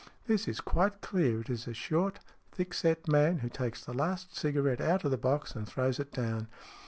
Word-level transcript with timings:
"This 0.25 0.47
is 0.47 0.61
quite 0.61 1.01
clear. 1.01 1.41
It 1.41 1.49
is 1.51 1.67
a 1.67 1.75
short, 1.75 2.21
thick 2.51 2.73
set 2.73 3.07
man 3.07 3.37
who 3.37 3.49
takes 3.49 3.85
the 3.85 3.93
last 3.93 4.35
cigarette 4.35 4.81
out 4.81 5.03
of 5.05 5.11
the 5.11 5.15
box 5.15 5.53
and 5.53 5.67
throws 5.67 5.99
it 5.99 6.11
down. 6.11 6.47